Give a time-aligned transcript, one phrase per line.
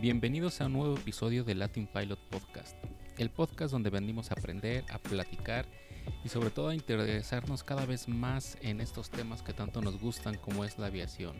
[0.00, 2.76] Bienvenidos a un nuevo episodio de Latin Pilot Podcast,
[3.18, 5.66] el podcast donde venimos a aprender, a platicar
[6.24, 10.36] y sobre todo a interesarnos cada vez más en estos temas que tanto nos gustan
[10.36, 11.34] como es la aviación.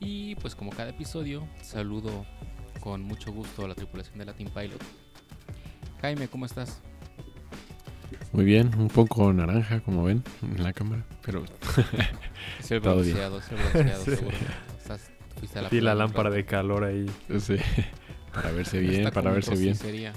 [0.00, 2.24] Y pues como cada episodio, saludo
[2.80, 4.80] con mucho gusto a la tripulación de Latin Pilot.
[6.00, 6.80] Jaime, ¿cómo estás?
[8.32, 11.44] Muy bien, un poco naranja como ven en la cámara, pero
[12.58, 13.14] Es el Todo bien.
[13.16, 14.16] bronceado, es el bronceado, Sí.
[14.16, 14.36] seguro.
[14.78, 17.06] Estás- fuiste a la lámpara de calor ahí.
[17.40, 17.56] sí,
[18.34, 19.76] para verse bien, Está para verse bien.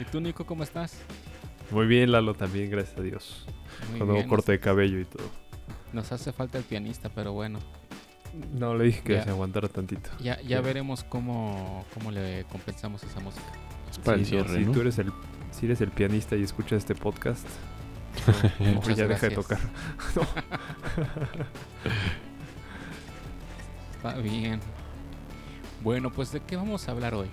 [0.00, 0.98] ¿Y tú, Nico, cómo estás?
[1.70, 3.46] Muy bien, Lalo, también, gracias a Dios.
[3.90, 5.30] Muy Con nuevo corte de cabello y todo.
[5.92, 7.58] Nos hace falta el pianista, pero bueno.
[8.52, 9.22] No, le dije que Ya.
[9.24, 10.10] se aguantara tantito.
[10.20, 13.46] Ya, ya veremos cómo, cómo le compensamos esa música.
[13.90, 14.72] Es para el Sí, no, cierre, si ¿no?
[14.72, 15.12] tú eres el,
[15.52, 17.46] si eres el pianista y escuchas este podcast,
[18.58, 19.60] mejor Muchas ya deja de tocar.
[24.04, 24.60] Está bien.
[25.82, 27.28] Bueno, pues ¿de qué vamos a hablar hoy?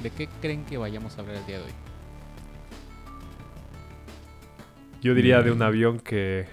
[0.00, 1.72] ¿De qué creen que vayamos a hablar el día de hoy?
[5.02, 6.46] Yo diría de un avión que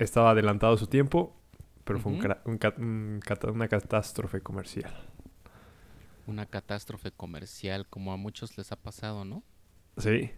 [0.00, 1.36] estaba adelantado a su tiempo,
[1.84, 4.92] pero fue un una catástrofe comercial.
[6.26, 9.44] Una catástrofe comercial como a muchos les ha pasado, ¿no?
[9.98, 10.32] Sí,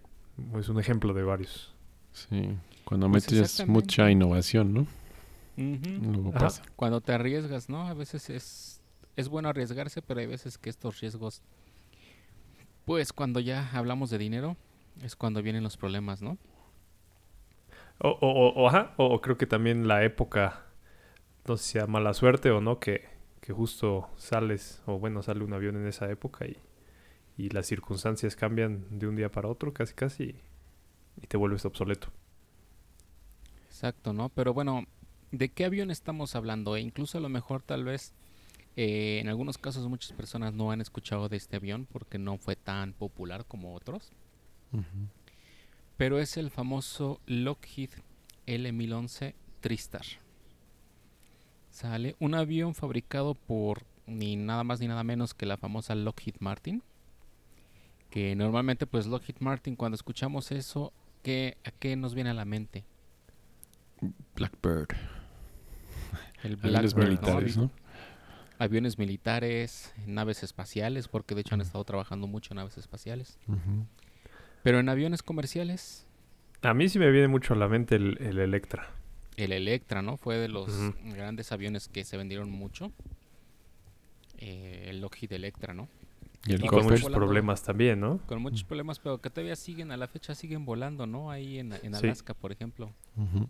[0.59, 1.72] es un ejemplo de varios.
[2.12, 4.86] Sí, cuando Pues metes mucha innovación, ¿no?
[5.97, 6.62] Luego pasa.
[6.77, 7.86] Cuando te arriesgas, ¿no?
[7.88, 8.80] A veces es,
[9.16, 11.42] es bueno arriesgarse, pero hay veces que estos riesgos,
[12.84, 14.56] pues cuando ya hablamos de dinero,
[15.02, 16.38] es cuando vienen los problemas, ¿no?
[18.00, 20.64] O, o, o- o, ajá, o- o creo que también la época,
[21.48, 23.05] no sé si sea mala suerte o no, que,
[23.41, 26.58] que justo sales, o bueno, sale un avión en esa época y,
[27.38, 30.37] y las circunstancias cambian de un día para otro casi casi
[31.22, 32.09] y te vuelves obsoleto.
[33.69, 34.28] Exacto, ¿no?
[34.31, 34.84] Pero bueno,
[35.33, 36.77] ¿de qué avión estamos hablando?
[36.77, 38.12] E incluso a lo mejor tal vez
[38.77, 42.57] eh, en algunos casos muchas personas no han escuchado de este avión porque no fue
[42.57, 44.12] tan popular como otros.
[45.97, 47.91] Pero es el famoso Lockheed
[48.47, 50.05] L1011 Tristar.
[51.71, 56.37] Sale un avión fabricado por ni nada más ni nada menos que la famosa Lockheed
[56.41, 56.83] Martin.
[58.11, 60.93] Que normalmente pues Lockheed Martin cuando escuchamos eso,
[61.23, 62.85] ¿qué, ¿a qué nos viene a la mente?
[64.35, 64.97] Blackbird.
[66.44, 67.71] El Aviones militares, ¿no?
[68.59, 73.38] Aviones militares, naves espaciales, porque de hecho han estado trabajando mucho en naves espaciales.
[74.62, 76.06] Pero en aviones comerciales,
[76.62, 78.88] A mí sí me viene mucho a la mente el, el Electra.
[79.37, 80.16] el Electra, ¿no?
[80.16, 80.69] Fue de los
[81.05, 82.93] grandes aviones que se vendieron mucho.
[84.38, 85.88] Eh, el Lockheed Electra, ¿no?
[86.47, 87.19] Y el Y Y con muchos volando.
[87.26, 88.19] problemas también, ¿no?
[88.26, 91.31] Con muchos problemas, pero que todavía siguen, a la fecha siguen volando, ¿no?
[91.31, 92.06] Ahí en, en Sí.
[92.06, 92.93] Alaska, por ejemplo.
[93.16, 93.49] Ujú.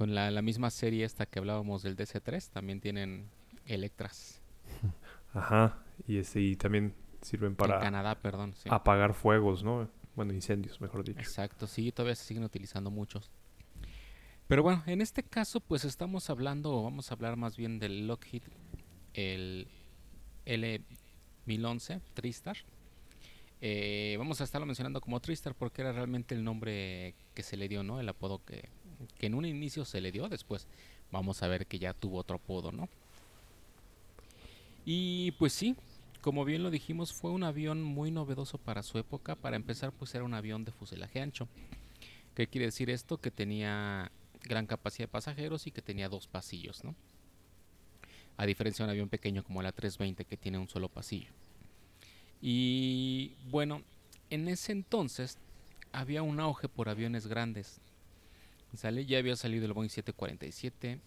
[0.00, 3.28] Con la, la misma serie esta que hablábamos del DC-3, también tienen
[3.66, 4.40] Electras.
[5.34, 5.76] Ajá.
[6.06, 8.54] Y, este, y también sirven En para Canadá, perdón.
[8.54, 8.70] sí.
[8.72, 9.90] apagar fuegos, ¿no?
[10.16, 11.20] Bueno, incendios, mejor dicho.
[11.20, 13.30] Exacto, sí, todavía se siguen utilizando muchos.
[14.46, 18.06] Pero bueno, en este caso pues estamos hablando, o vamos a hablar más bien del
[18.06, 18.44] Lockheed,
[19.12, 19.68] el
[20.46, 22.56] L1011 Tristar.
[23.60, 27.68] Eh, vamos a estarlo mencionando como Tristar porque era realmente el nombre que se le
[27.68, 28.00] dio, ¿no?
[28.00, 28.70] El apodo que,
[29.18, 30.66] que en un inicio se le dio, después
[31.10, 32.88] vamos a ver que ya tuvo otro apodo, ¿no?
[34.84, 35.76] Y pues sí,
[36.20, 39.36] como bien lo dijimos, fue un avión muy novedoso para su época.
[39.36, 41.48] Para empezar, pues era un avión de fuselaje ancho.
[42.34, 43.18] ¿Qué quiere decir esto?
[43.18, 44.10] Que tenía
[44.44, 46.94] gran capacidad de pasajeros y que tenía dos pasillos, ¿no?
[48.36, 51.30] A diferencia de un avión pequeño como la 320 que tiene un solo pasillo.
[52.40, 53.82] Y bueno,
[54.30, 55.38] en ese entonces
[55.92, 57.80] había un auge por aviones grandes.
[58.74, 59.04] ¿Sale?
[59.04, 61.00] Ya había salido el Boeing 747.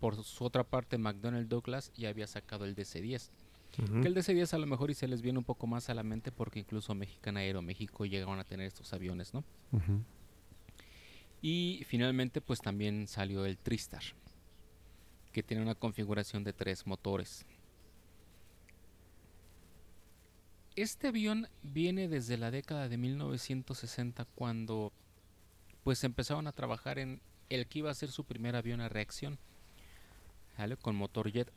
[0.00, 3.30] Por su otra parte, McDonnell Douglas ya había sacado el DC-10.
[3.78, 4.00] Ujú.
[4.00, 6.02] Que el DC-10 a lo mejor y se les viene un poco más a la
[6.02, 9.44] mente porque incluso Mexicana Aeroméxico llegaron a tener estos aviones, ¿no?
[11.40, 14.02] Y finalmente pues también salió el Tristar,
[15.32, 17.46] que tiene una configuración de tres motores.
[20.74, 24.92] Este avión viene desde la década de 1960 cuando
[25.82, 29.38] pues empezaron a trabajar en el que iba a ser su primer avión a reacción,
[30.56, 30.76] ¿vale?
[30.76, 31.52] Con motor jet.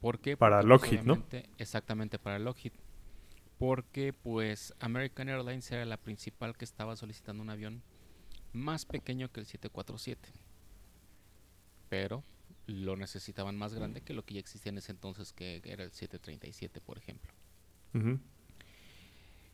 [0.00, 0.36] ¿Por qué?
[0.36, 1.24] Para Porque, Lockheed, ¿no?
[1.58, 2.72] Exactamente, para Lockheed.
[3.58, 7.82] Porque pues American Airlines era la principal que estaba solicitando un avión
[8.52, 10.28] más pequeño que el 747.
[11.88, 12.22] Pero
[12.66, 15.90] lo necesitaban más grande que lo que ya existía en ese entonces, que era el
[15.90, 17.32] 737, por ejemplo.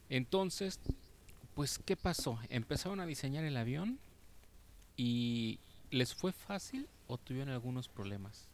[0.08, 0.80] Entonces,
[1.54, 2.38] pues, ¿qué pasó?
[2.48, 4.00] Empezaron a diseñar el avión
[4.96, 5.60] y
[5.90, 8.48] ¿les fue fácil o tuvieron algunos problemas?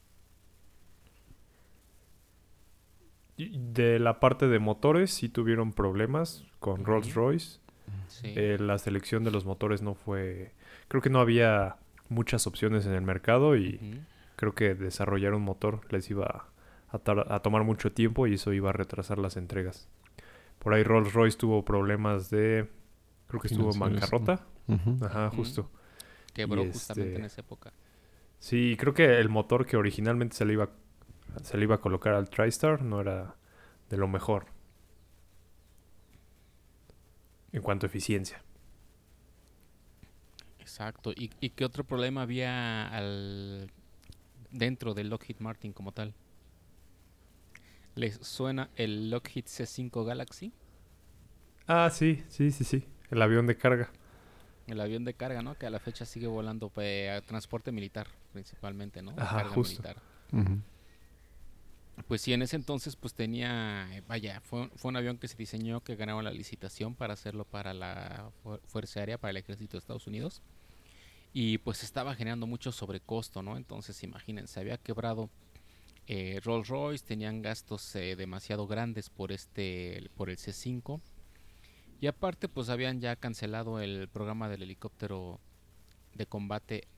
[3.36, 6.84] De la parte de motores sí tuvieron problemas con.
[6.84, 7.58] Rolls Royce.
[8.08, 8.32] Sí.
[8.36, 10.52] Eh, la selección de los motores no fue...
[10.88, 11.76] Creo que no había
[12.08, 14.02] muchas opciones en el mercado y
[14.36, 16.46] creo que desarrollar un motor les iba
[16.88, 19.88] a, tomar mucho tiempo y eso iba a retrasar las entregas.
[20.58, 22.68] Por ahí Rolls Royce tuvo problemas de...
[23.28, 24.44] Creo que estuvo en bancarrota.
[25.02, 25.70] Ajá, justo.
[26.32, 27.72] Quebró justamente este- en esa época.
[28.38, 30.70] Sí, creo que el motor que originalmente se le iba,
[31.42, 33.36] se le iba a colocar al TriStar no era
[33.90, 34.46] de lo mejor.
[37.52, 38.42] En cuanto a eficiencia.
[40.58, 41.12] Exacto.
[41.12, 43.70] ¿Y, y qué otro problema había al
[44.50, 46.14] dentro del Lockheed Martin como tal?
[47.94, 50.52] ¿Les suena el Lockheed C5 Galaxy?
[51.66, 52.84] Ah, sí, sí, sí, sí.
[53.10, 53.90] El avión de carga.
[54.70, 55.56] El avión de carga, ¿no?
[55.58, 59.12] Que a la fecha sigue volando pues, a transporte militar, principalmente, ¿no?
[59.16, 59.82] Ajá, carga justo.
[59.82, 60.02] militar.
[62.08, 65.36] Pues sí, en ese entonces pues tenía, eh, vaya, fue, fue un avión que se
[65.36, 69.72] diseñó, que ganaba la licitación para hacerlo para la fu- Fuerza Aérea, para el Ejército
[69.72, 70.40] de Estados Unidos.
[71.32, 73.56] Y pues estaba generando mucho sobrecosto, ¿no?
[73.56, 75.28] Entonces imagínense, había quebrado
[76.06, 81.00] eh, Rolls Royce, tenían gastos eh, demasiado grandes por este, por el C5.
[82.00, 85.38] Y aparte pues habían ya cancelado el programa del helicóptero
[86.14, 86.88] de combate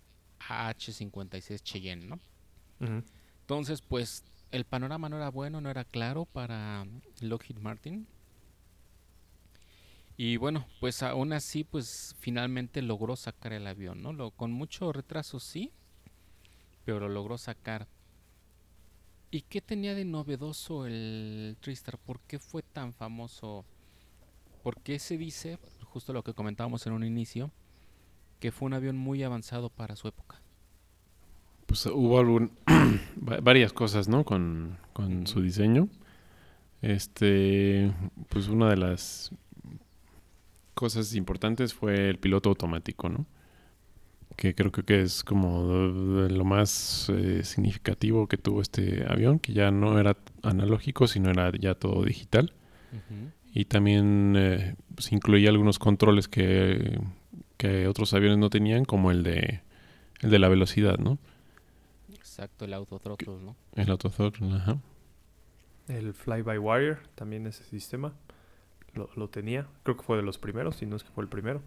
[0.49, 2.21] AH-56 Cheyenne, ¿no?
[3.41, 6.87] Entonces, pues el panorama no era bueno, no era claro para
[7.21, 8.07] Lockheed Martin.
[10.17, 14.13] Y bueno, pues aún así, pues finalmente logró sacar el avión, ¿no?
[14.13, 15.73] Lo, con mucho retraso sí,
[16.85, 17.89] pero lo logró sacar.
[19.31, 21.99] ¿Y qué tenía de novedoso el Tristar?
[21.99, 23.65] ¿Por qué fue tan famoso?
[24.63, 27.51] ¿Por qué se dice, justo lo que comentábamos en un inicio,
[28.41, 30.41] que fue un avión muy avanzado para su época?
[31.67, 32.53] Pues hubo algún,
[33.29, 34.25] va- varias cosas, ¿no?
[34.25, 35.89] Con, con su diseño.
[36.81, 37.93] Este,
[38.29, 39.31] pues una de las
[40.75, 43.27] cosas importantes fue el piloto automático, ¿no?
[44.37, 49.53] Que creo que- que es como lo más eh, significativo que tuvo este avión, que
[49.53, 52.53] ya no era analógico, sino era ya todo digital.
[53.53, 57.01] Y también eh, pues, incluía algunos controles que,
[57.59, 59.61] que otros aviones no tenían, como el de,
[60.21, 61.19] el de la velocidad, ¿no?
[62.15, 63.57] Exacto, el autothrottle, ¿no?
[63.75, 64.79] El autothrottle, ajá.
[65.87, 68.15] El fly-by-wire, también ese sistema.
[68.95, 69.67] Lo, lo tenía.
[69.83, 71.63] Creo que fue de los primeros, si no es que fue el primero.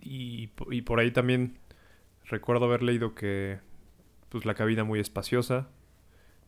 [0.00, 1.58] Y, y por ahí también
[2.26, 3.58] recuerdo haber leído que
[4.30, 5.68] pues la cabina muy espaciosa.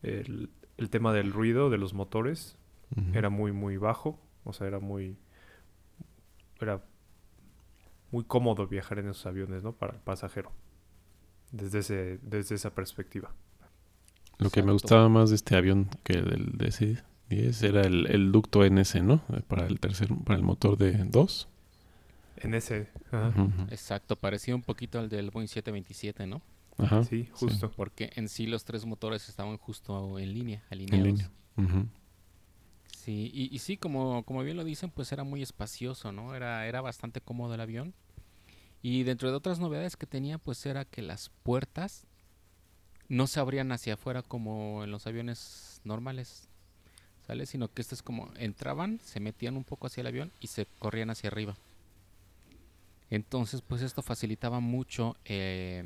[0.02, 2.56] El, el tema del ruido de los motores
[3.12, 4.18] Era muy muy bajo.
[4.44, 5.16] O sea, era muy.
[6.60, 6.82] Era
[8.10, 9.72] muy cómodo viajar en esos aviones, ¿no?
[9.72, 10.52] Para el pasajero.
[11.50, 13.32] Desde ese, desde esa perspectiva.
[14.38, 18.64] Lo que me gustaba más de este avión que del DC-10 era el, el ducto
[18.64, 19.18] NS, ¿no?
[19.48, 21.48] Para el tercer, para el motor de 2.
[22.36, 22.88] En ese.
[23.12, 23.32] Ajá.
[23.70, 26.42] Exacto, parecía un poquito al del Boeing 727, ¿no?
[26.78, 27.04] Ajá.
[27.04, 27.70] Sí, justo.
[27.70, 31.06] Porque en sí los tres motores estaban justo en línea, En alineados.
[31.06, 31.30] línea.
[31.56, 31.88] Ujú.
[33.04, 36.34] Sí, y, sí, como, bien lo dicen, pues era muy espacioso, ¿no?
[36.34, 37.92] Era, era bastante cómodo el avión.
[38.80, 42.06] Y dentro de otras novedades que tenía, pues era que las puertas
[43.10, 46.48] no se abrían hacia afuera como en los aviones normales,
[47.26, 47.44] ¿sale?
[47.44, 51.10] Sino que estos como entraban, se metían un poco hacia el avión y se corrían
[51.10, 51.56] hacia arriba.
[53.10, 55.84] Entonces, pues esto facilitaba mucho eh,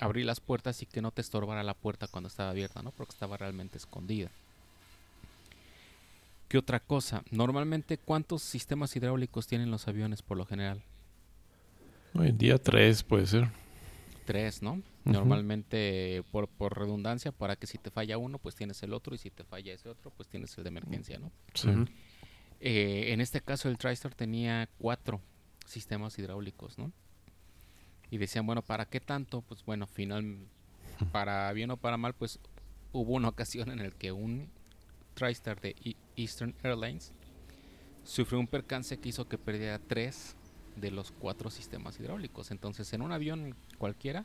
[0.00, 2.90] abrir las puertas y que no te estorbara la puerta cuando estaba abierta, ¿no?
[2.90, 4.32] Porque estaba realmente escondida.
[6.56, 7.22] ¿Qué otra cosa?
[7.30, 10.82] Normalmente, ¿cuántos sistemas hidráulicos tienen los aviones por lo general?
[12.14, 13.50] Hoy en día 3 puede ser.
[14.24, 14.80] Tres, ¿no?
[15.04, 19.18] Normalmente, por, por redundancia, para que si te falla uno, pues tienes el otro, y
[19.18, 21.30] si te falla ese otro, pues tienes el de emergencia, ¿no?
[21.52, 21.68] Sí.
[22.60, 25.20] Eh, en este caso, el TriStar tenía cuatro
[25.66, 26.90] sistemas hidráulicos, ¿no?
[28.10, 29.42] Y decían, bueno, ¿para qué tanto?
[29.42, 30.38] Pues bueno, final,
[31.12, 32.40] para bien o para mal, pues
[32.92, 34.55] hubo una ocasión en el que un
[35.16, 37.12] TriStar de E- Eastern Airlines
[38.04, 40.36] sufrió un percance que hizo que perdiera tres
[40.76, 42.50] de los cuatro sistemas hidráulicos.
[42.50, 44.24] Entonces, en un avión cualquiera,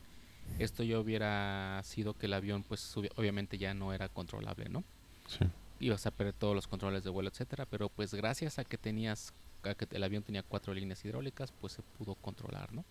[0.59, 4.83] esto ya hubiera sido que el avión, pues obvi- obviamente ya no era controlable, ¿no?
[5.27, 5.45] Sí.
[5.79, 9.33] ibas a perder todos los controles de vuelo, etcétera, pero pues gracias a que tenías
[9.63, 12.83] a que el avión tenía cuatro líneas hidráulicas, pues se pudo controlar, ¿no?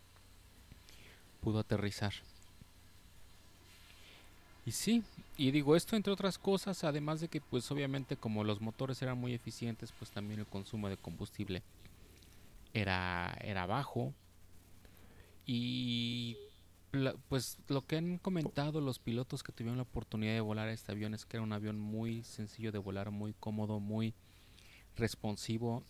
[1.41, 2.13] Pudo aterrizar.
[4.67, 5.03] Y sí,
[5.37, 9.19] y digo esto entre otras cosas, además de que pues obviamente como los motores eran
[9.19, 11.63] muy eficientes, pues también el consumo de combustible
[12.73, 14.15] era era bajo
[15.47, 16.37] y
[17.29, 21.15] pues lo que han comentado los pilotos que tuvieron la oportunidad de volar este avión
[21.15, 24.15] es que era un avión muy sencillo de volar, muy cómodo, muy
[24.97, 25.85] responsivo.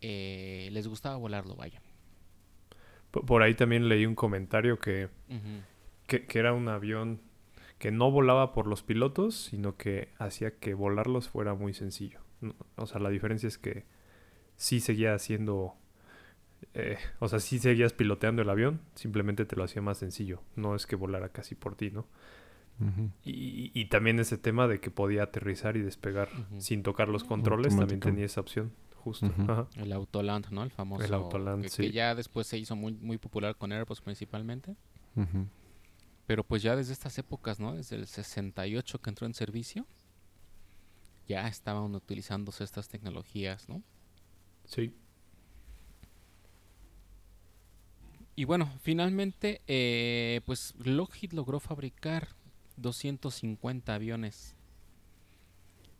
[0.00, 1.80] eh, les gustaba volarlo, vaya.
[3.10, 5.08] Por ahí también leí un comentario que,
[6.06, 7.20] que era un avión
[7.80, 12.20] que no volaba por los pilotos, sino que hacía que volarlos fuera muy sencillo.
[12.76, 13.86] O sea, la diferencia es que
[14.54, 15.74] sí seguía haciendo...
[16.74, 20.42] eh, o sea, sí seguías piloteando el avión, simplemente te lo hacía más sencillo.
[20.56, 22.06] No es que volara casi por ti, ¿no?
[23.24, 27.76] Y, y también ese tema de que podía aterrizar y despegar sin tocar los controles,
[27.76, 29.30] también tenía esa opción, justo.
[29.76, 30.62] El Autoland, ¿no?
[30.62, 31.14] El famoso.
[31.14, 31.82] Autoland, que, sí.
[31.82, 34.76] que ya después se hizo muy, muy popular con Airbus principalmente.
[36.30, 37.74] Pero pues ya desde estas épocas, ¿no?
[37.74, 39.84] Desde el 68 que entró en servicio,
[41.26, 43.82] ya estaban utilizándose estas tecnologías, ¿no?
[44.64, 44.94] Sí.
[48.36, 52.28] Y bueno, finalmente, eh, pues Lockheed logró fabricar
[52.76, 54.54] 250 aviones.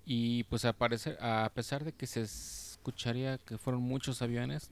[0.04, 4.70] Y pues a, parecer, a pesar de que se escucharía que fueron muchos aviones,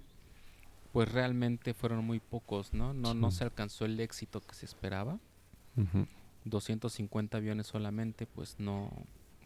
[0.93, 2.95] pues realmente fueron muy pocos, ¿no?
[2.95, 5.19] No, no se alcanzó el éxito que se esperaba.
[5.78, 6.06] Ujú.
[6.44, 8.90] 250 aviones solamente, pues no,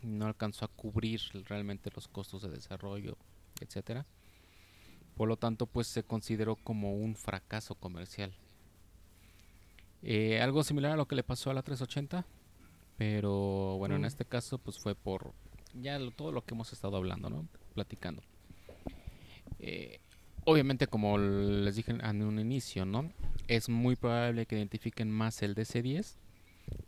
[0.02, 3.16] no alcanzó a cubrir realmente los costos de desarrollo,
[3.60, 4.06] etcétera.
[5.16, 8.32] Por lo tanto, pues se consideró como un fracaso comercial.
[10.02, 12.24] Eh, algo similar a lo que le pasó a la 380,
[12.98, 14.06] pero bueno, en Mm.
[14.06, 15.32] este caso, pues fue por
[15.74, 17.46] ya lo- todo lo que hemos estado hablando, ¿no?
[17.74, 18.22] Platicando.
[19.58, 20.00] Eh,
[20.44, 23.11] obviamente, como les dije en un inicio, ¿no?
[23.49, 26.16] Es muy probable que identifiquen más el DC-10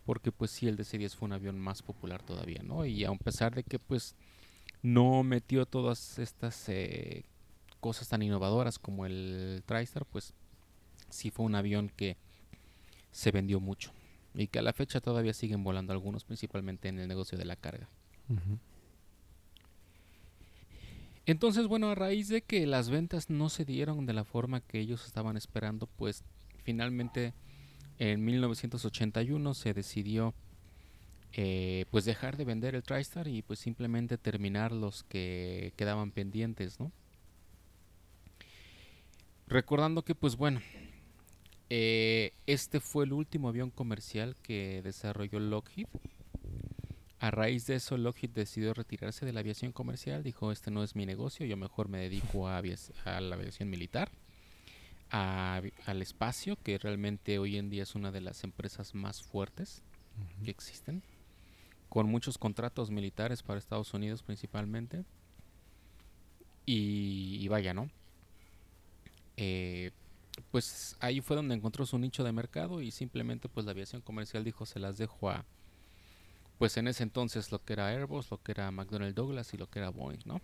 [0.05, 2.85] porque pues sí el DC-10 fue un avión más popular todavía, ¿no?
[2.85, 4.15] Y a pesar de que pues
[4.81, 7.25] no metió todas estas eh,
[7.79, 10.33] cosas tan innovadoras como el TriStar, pues
[11.09, 12.17] sí fue un avión que
[13.11, 13.91] se vendió mucho
[14.33, 17.55] y que a la fecha todavía siguen volando algunos, principalmente en el negocio de la
[17.55, 17.89] carga.
[21.25, 24.79] Entonces, bueno, a raíz de que las ventas no se dieron de la forma que
[24.79, 26.23] ellos estaban esperando, pues
[26.63, 27.33] finalmente
[27.97, 30.33] en 1981 se decidió
[31.33, 36.79] eh, pues dejar de vender el TriStar y pues simplemente terminar los que quedaban pendientes,
[36.79, 36.91] ¿no?
[39.47, 40.61] Recordando que pues bueno,
[41.69, 45.87] eh, este fue el último avión comercial que desarrolló Lockheed.
[47.19, 50.21] A raíz de eso, Lockheed decidió retirarse de la aviación comercial.
[50.23, 54.11] Dijo, este no es mi negocio, yo mejor me dedico a, la aviación militar,
[55.11, 59.81] a al espacio, que realmente hoy en día es una de las empresas más fuertes
[60.43, 61.03] que existen,
[61.89, 65.05] con muchos contratos militares para Estados Unidos principalmente.
[66.65, 67.89] Y, y vaya, ¿no?
[69.37, 69.91] Eh,
[70.51, 74.43] pues ahí fue donde encontró su nicho de mercado y simplemente pues la aviación comercial
[74.43, 75.45] dijo se las dejo a
[76.57, 79.67] pues en ese entonces lo que era Airbus, lo que era McDonnell Douglas y lo
[79.69, 80.41] que era Boeing, ¿no?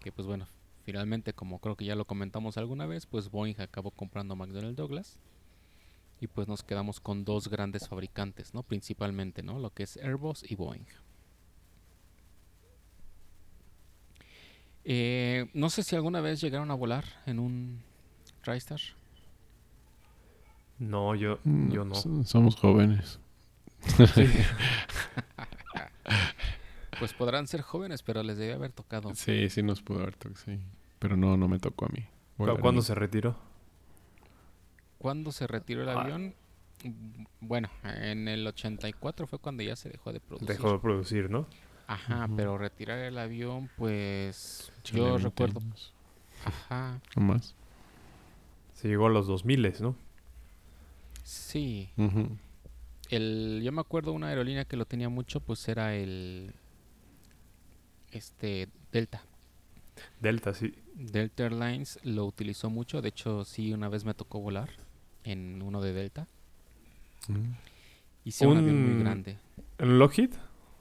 [0.00, 0.46] Que pues bueno,
[0.84, 5.18] finalmente como creo que ya lo comentamos alguna vez, pues Boeing acabó comprando McDonnell Douglas
[6.20, 8.62] y pues nos quedamos con dos grandes fabricantes, ¿no?
[8.62, 9.58] Principalmente, ¿no?
[9.58, 10.84] Lo que es Airbus y Boeing.
[14.84, 17.80] Eh, no sé si alguna vez llegaron a volar en un
[18.42, 18.80] TriStar.
[20.78, 21.94] No, yo, Mm, yo no.
[21.94, 23.20] so- Somos jóvenes.
[27.02, 29.12] Pues podrán ser jóvenes, pero les debe haber tocado.
[29.16, 30.60] Sí, sí nos pudo haber tocado, sí.
[31.00, 32.02] Pero no, no me tocó a mí.
[32.36, 33.34] ¿Cu- Volar ¿Cuándo se retiró?
[34.98, 36.00] ¿Cuándo se retiró el Ah.
[36.00, 36.32] avión?
[37.40, 40.48] Bueno, en el 84 fue cuando ya se dejó de producir.
[40.48, 41.46] Dejó de producir, ¿no?
[41.88, 45.58] Ajá, pero retirar el avión, pues yo 20 recuerdo.
[45.60, 45.92] años
[46.44, 47.56] Ajá, o más.
[48.74, 49.96] Se llegó a los 2000, ¿no?
[51.24, 51.90] sí.
[53.10, 56.54] El, yo me acuerdo una aerolínea que lo tenía mucho, pues era el
[58.12, 59.22] este Delta.
[60.20, 60.74] Delta, sí.
[60.94, 64.70] Delta Airlines lo utilizó mucho, de hecho sí una vez me tocó volar
[65.24, 66.26] en uno de Delta
[67.28, 67.52] Mm.
[68.24, 69.38] y sí era un avión muy Un- grande.
[69.78, 70.30] ¿En Lockheed?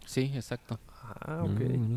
[0.05, 0.79] Sí, exacto.
[1.03, 1.59] Ah, ok.
[1.59, 1.95] Mm,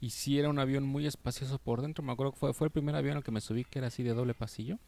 [0.00, 2.04] Y sí era un avión muy espacioso por dentro.
[2.04, 4.02] Me acuerdo que fue, fue el primer avión al que me subí que era así
[4.04, 4.78] de doble pasillo.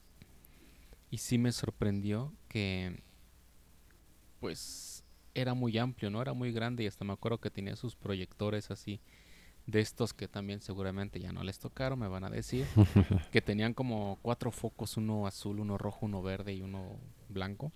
[1.10, 3.02] Y sí me sorprendió que
[4.40, 6.22] pues era muy amplio, ¿no?
[6.22, 9.00] Era muy grande y hasta me acuerdo que tenía sus proyectores así
[9.70, 12.66] de estos que también seguramente ya no les tocaron, me van a decir,
[13.32, 16.96] que tenían como cuatro focos, uno azul, uno rojo, uno verde y uno
[17.28, 17.72] blanco,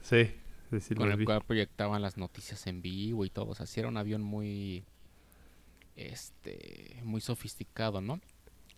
[0.00, 0.30] Sí,
[0.96, 1.24] con el vi.
[1.24, 4.84] cual proyectaban las noticias en vivo y todo, o sea, sí era un avión muy
[5.96, 8.20] este muy sofisticado, ¿no?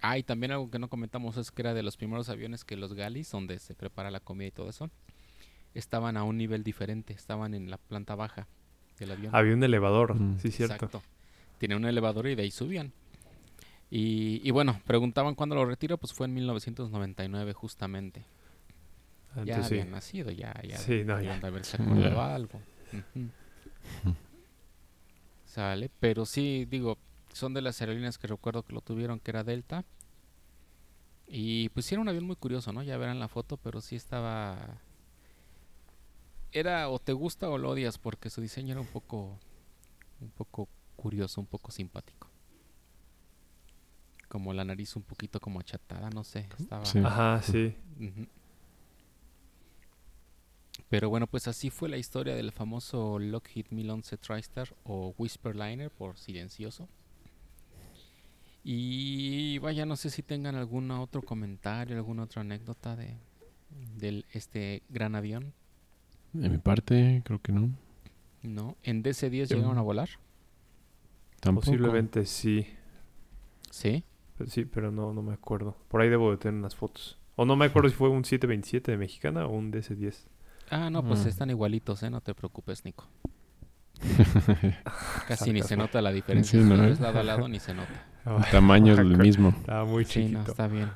[0.01, 2.77] Ah, y también algo que no comentamos es que era de los primeros aviones que
[2.77, 4.89] los Galis, donde se prepara la comida y todo eso,
[5.75, 8.47] estaban a un nivel diferente, estaban en la planta baja
[8.99, 9.35] del avión.
[9.37, 10.39] Había un elevador, Mm.
[10.39, 10.75] sí, cierto.
[10.75, 11.03] Exacto.
[11.61, 12.91] Tiene un elevador y de ahí subían.
[13.91, 18.25] Y, y bueno, preguntaban cuándo lo retiró, pues fue en 1999 justamente.
[19.35, 19.75] ya Entonces, sí.
[19.75, 20.79] habían nacido, ya, ya.
[20.79, 21.39] Sí, no, ya.
[21.39, 22.35] de haberse acordado Ya.
[22.35, 22.61] algo.
[25.45, 26.97] Sale, pero sí, digo,
[27.35, 29.85] son de las aerolíneas que recuerdo que lo tuvieron, que era Delta.
[31.27, 32.83] Y pues sí era un avión muy curioso, ¿no?
[32.83, 34.81] Ya verán la foto, pero sí estaba...
[36.53, 39.39] Era o te gusta o lo odias, porque su diseño era un poco...
[40.21, 40.69] Un poco
[41.01, 42.29] curioso, un poco simpático.
[44.29, 46.47] Como la nariz un poquito como achatada, no sé.
[46.59, 46.85] Estaba...
[46.85, 46.99] Sí.
[46.99, 47.75] Ajá, sí.
[50.89, 55.91] Pero bueno, pues así fue la historia del famoso Lockheed 1011 TriStar o Whisper Liner
[55.91, 56.89] por silencioso.
[58.63, 63.17] Y vaya, no sé si tengan algún otro comentario, alguna otra anécdota de
[63.97, 65.53] del este gran avión,
[66.33, 67.71] De mi parte, creo que no.
[68.43, 68.77] ¿no?
[68.83, 70.09] En DC-10 Yo- llegaron a volar.
[71.41, 71.67] Tampoco.
[71.67, 72.67] Posiblemente sí.
[73.71, 74.05] Sí.
[74.39, 75.77] Pero sí, pero no, no me acuerdo.
[75.89, 77.19] Por ahí debo de tener unas fotos.
[77.37, 80.27] O no me acuerdo si fue un 727 de mexicana o un DC-10.
[80.71, 81.29] Ah, no, pues Ah.
[81.29, 82.11] están igualitos, ¿eh?
[82.11, 83.09] No te preocupes, Nico.
[85.29, 86.59] Casi ni se nota la diferencia.
[86.61, 86.85] Sí, ¿no?
[86.85, 86.97] eh?
[87.01, 88.07] lado a lado ni se nota.
[88.27, 89.49] El tamaño es el mismo.
[89.51, 90.51] Estaba muy Sí, no, chiquito.
[90.53, 90.91] está bien.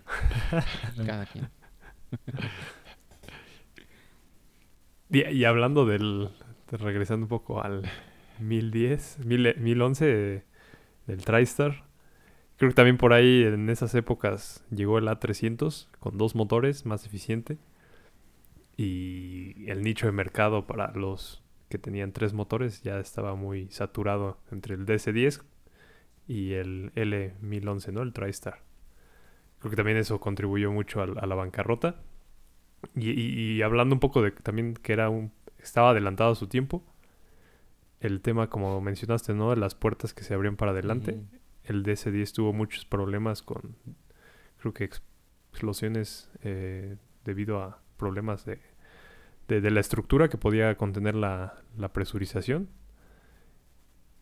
[1.06, 1.48] Cada quien.
[5.10, 6.30] Y, y hablando del...
[6.70, 7.82] de- regresando un poco al
[8.40, 10.44] 1010, 1000 1011 eh,
[11.06, 11.84] del TriStar.
[12.58, 17.06] Creo que también por ahí en esas épocas llegó el A300 con dos motores, más
[17.06, 17.58] eficiente.
[18.76, 24.38] Y el nicho de mercado para los que tenían tres motores ya estaba muy saturado
[24.50, 25.42] entre el DS10
[26.28, 28.02] y el L1011, ¿no?
[28.02, 28.62] El TriStar.
[29.58, 31.96] Creo que también eso contribuyó mucho a, la bancarrota.
[32.96, 36.48] Y, y- y hablando un poco de también que era un estaba adelantado a su
[36.48, 36.84] tiempo.
[38.04, 39.50] El tema, como mencionaste, ¿no?
[39.50, 41.12] De las puertas que se abrían para adelante.
[41.64, 43.76] El DS10 tuvo muchos problemas con,
[44.58, 45.02] creo que ex-
[45.50, 48.60] explosiones eh, debido a problemas de,
[49.48, 52.68] de, de la estructura que podía contener la, la presurización.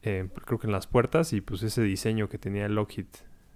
[0.03, 3.07] Eh, creo que en las puertas y pues ese diseño que tenía el Lockheed,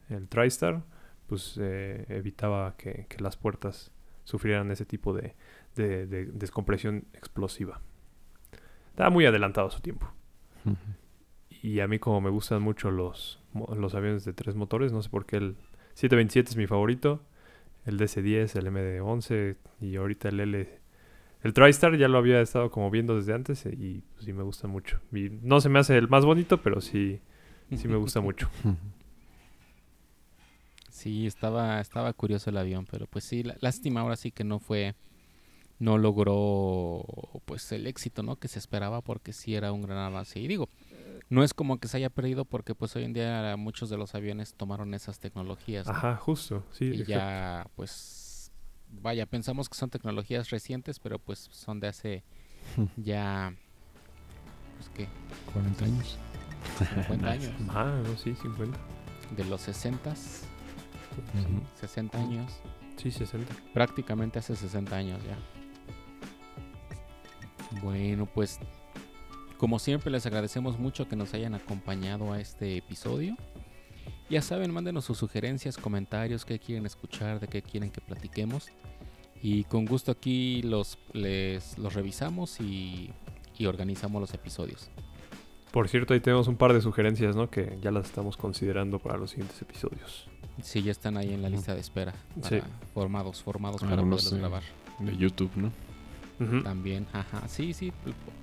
[0.08, 0.82] el TriStar,
[1.28, 3.92] pues eh, evitaba que, que las puertas
[4.24, 5.34] sufrieran ese tipo de,
[5.76, 7.80] de- de descompresión explosiva.
[8.90, 10.12] Estaba muy adelantado a su tiempo.
[11.62, 13.40] Y a mí como me gustan mucho los,
[13.76, 15.56] los aviones de tres motores, no sé por qué el
[15.94, 17.22] 727 es mi favorito,
[17.84, 20.80] el DC-10, el MD-11 y ahorita el L...
[21.42, 24.66] El TriStar ya lo había estado como viendo desde antes y pues, sí me gusta
[24.68, 25.00] mucho.
[25.12, 27.20] Y no se me hace el más bonito, pero sí,
[27.76, 28.50] sí me gusta mucho.
[30.90, 34.58] Sí, estaba, estaba curioso el avión, pero pues sí, la- lástima ahora sí que no
[34.58, 34.94] fue,
[35.78, 37.04] no logró
[37.44, 38.36] pues el éxito, ¿no?
[38.36, 40.38] Que se esperaba porque sí era un gran avance.
[40.40, 40.68] Y digo,
[41.28, 44.14] no es como que se haya perdido porque pues hoy en día muchos de los
[44.14, 45.92] aviones tomaron esas tecnologías, ¿no?
[45.92, 46.64] Ajá, justo.
[46.72, 47.10] Sí, Y exacto.
[47.10, 48.50] ya pues,
[49.02, 52.24] vaya, pensamos que son tecnologías recientes, pero pues son de hace
[52.96, 53.54] ya,
[54.76, 55.08] pues qué,
[55.52, 56.18] 40 años.
[56.94, 58.78] 50 años, Ah, no, sí, 50.
[59.36, 60.42] de los 60s,
[61.16, 61.62] Ujú.
[61.80, 62.52] 60 años.
[62.96, 63.54] Sí, 60.
[63.74, 65.36] prácticamente hace 60 años ya.
[67.82, 68.58] Bueno, pues
[69.58, 73.36] como siempre les agradecemos mucho que nos hayan acompañado a este episodio.
[74.28, 78.68] Ya saben, mándenos sus sugerencias, comentarios, qué quieren escuchar, de qué quieren que platiquemos.
[79.40, 83.12] Y con gusto aquí los, les, los revisamos y,
[83.56, 84.90] y organizamos los episodios.
[85.70, 87.50] Por cierto, ahí tenemos un par de sugerencias, ¿no?
[87.50, 90.28] Que ya las estamos considerando para los siguientes episodios.
[90.62, 92.14] Sí, ya están ahí en la lista de espera.
[92.42, 92.60] Sí.
[92.94, 94.62] Formados, formados para poderlos grabar.
[94.98, 95.70] De YouTube, ¿no?
[96.64, 97.48] También, ajá.
[97.48, 97.92] Sí, sí.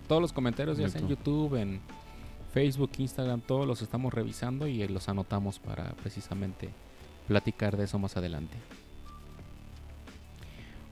[0.08, 1.80] Todos los comentarios, ya sea en YouTube, en
[2.54, 6.70] Facebook, Instagram, todos los estamos revisando y eh, los anotamos para precisamente
[7.28, 8.56] platicar de eso más adelante.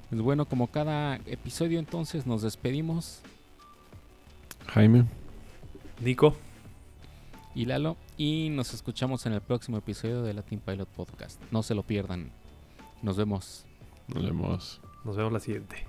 [0.09, 3.21] Pues bueno, como cada episodio entonces nos despedimos
[4.67, 5.05] Jaime.
[6.01, 6.35] Nico.
[7.55, 11.41] y Lalo y nos escuchamos en el próximo episodio de Latin Pilot Podcast.
[11.51, 12.31] No se lo pierdan.
[13.01, 13.65] Nos vemos.
[14.07, 14.81] Nos vemos.
[15.03, 15.85] Nos vemos la siguiente.